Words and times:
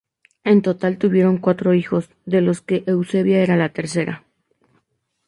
En 0.43 0.63
total 0.63 0.97
tuvieron 0.97 1.37
cuatro 1.37 1.75
hijos, 1.75 2.09
de 2.25 2.41
los 2.41 2.61
que 2.61 2.83
Eusebia 2.87 3.43
era 3.43 3.55
la 3.55 3.69
tercera. 3.69 4.23